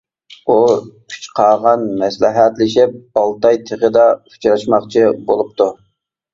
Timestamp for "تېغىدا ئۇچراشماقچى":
3.69-5.07